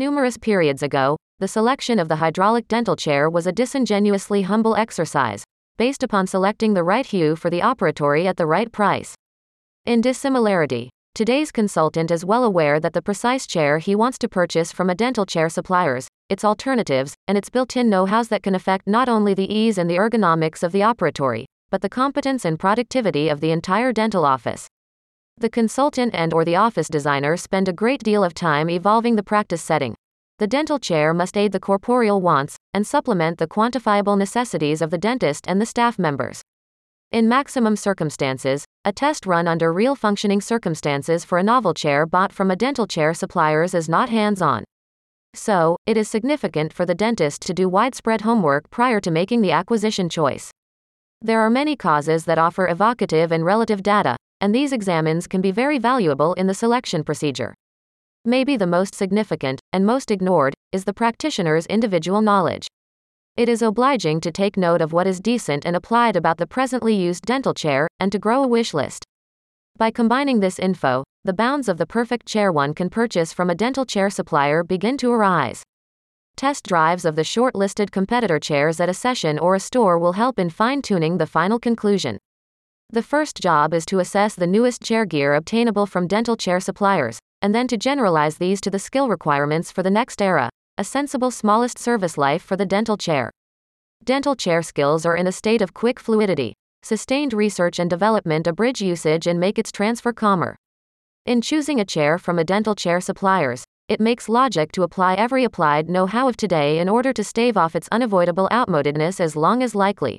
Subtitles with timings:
[0.00, 5.44] Numerous periods ago, the selection of the hydraulic dental chair was a disingenuously humble exercise,
[5.76, 9.14] based upon selecting the right hue for the operatory at the right price.
[9.84, 14.72] In dissimilarity, today's consultant is well aware that the precise chair he wants to purchase
[14.72, 19.06] from a dental chair suppliers, its alternatives, and its built-in know-hows that can affect not
[19.06, 23.40] only the ease and the ergonomics of the operatory, but the competence and productivity of
[23.40, 24.66] the entire dental office.
[25.40, 29.22] The consultant and or the office designer spend a great deal of time evolving the
[29.22, 29.94] practice setting.
[30.38, 34.98] The dental chair must aid the corporeal wants and supplement the quantifiable necessities of the
[34.98, 36.42] dentist and the staff members.
[37.10, 42.34] In maximum circumstances, a test run under real functioning circumstances for a novel chair bought
[42.34, 44.62] from a dental chair suppliers is not hands-on.
[45.32, 49.52] So, it is significant for the dentist to do widespread homework prior to making the
[49.52, 50.50] acquisition choice.
[51.22, 55.50] There are many causes that offer evocative and relative data, and these examines can be
[55.50, 57.54] very valuable in the selection procedure.
[58.24, 62.66] Maybe the most significant, and most ignored, is the practitioner's individual knowledge.
[63.36, 66.94] It is obliging to take note of what is decent and applied about the presently
[66.94, 69.04] used dental chair, and to grow a wish list.
[69.78, 73.54] By combining this info, the bounds of the perfect chair one can purchase from a
[73.54, 75.62] dental chair supplier begin to arise.
[76.36, 80.38] Test drives of the short-listed competitor chairs at a session or a store will help
[80.38, 82.18] in fine-tuning the final conclusion.
[82.92, 87.20] The first job is to assess the newest chair gear obtainable from dental chair suppliers,
[87.40, 91.30] and then to generalize these to the skill requirements for the next era, a sensible
[91.30, 93.30] smallest service life for the dental chair.
[94.02, 96.54] Dental chair skills are in a state of quick fluidity.
[96.82, 100.56] Sustained research and development abridge usage and make its transfer calmer.
[101.26, 105.44] In choosing a chair from a dental chair suppliers, it makes logic to apply every
[105.44, 109.76] applied know-how of today in order to stave off its unavoidable outmodedness as long as
[109.76, 110.18] likely.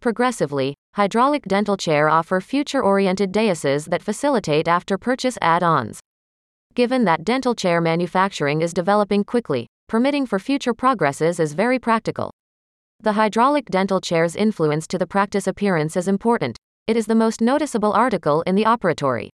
[0.00, 6.00] Progressively, hydraulic dental chair offer future-oriented daises that facilitate after-purchase add-ons
[6.78, 12.30] given that dental chair manufacturing is developing quickly, permitting for future progresses is very practical.
[13.00, 16.56] The hydraulic dental chair's influence to the practice appearance is important.
[16.86, 19.28] It is the most noticeable article in the operatory.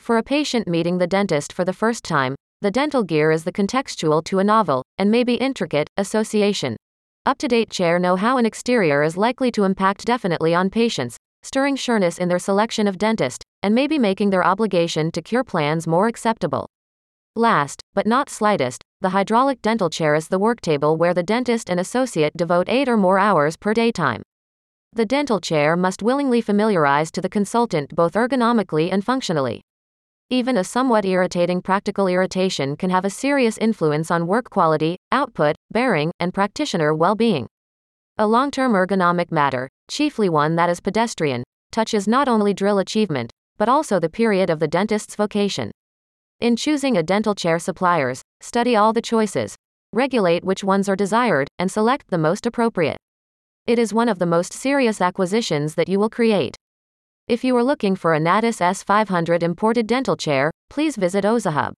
[0.00, 3.52] For a patient meeting the dentist for the first time, the dental gear is the
[3.52, 6.76] contextual to a novel, and maybe intricate, association.
[7.26, 11.16] Up to date chair know how an exterior is likely to impact definitely on patients,
[11.42, 15.88] stirring sureness in their selection of dentist, and maybe making their obligation to cure plans
[15.88, 16.68] more acceptable.
[17.34, 21.68] Last, but not slightest, the hydraulic dental chair is the work table where the dentist
[21.68, 24.22] and associate devote 8 or more hours per day time.
[24.92, 29.62] The dental chair must willingly familiarize to the consultant both ergonomically and functionally.
[30.30, 35.54] Even a somewhat irritating practical irritation can have a serious influence on work quality, output,
[35.70, 37.46] bearing, and practitioner well being.
[38.18, 43.30] A long term ergonomic matter, chiefly one that is pedestrian, touches not only drill achievement,
[43.56, 45.70] but also the period of the dentist's vocation.
[46.40, 49.54] In choosing a dental chair suppliers, study all the choices,
[49.92, 52.98] regulate which ones are desired, and select the most appropriate.
[53.68, 56.56] It is one of the most serious acquisitions that you will create.
[57.28, 61.72] If you are looking for a Natus S500 imported dental chair, please visit Ozahub.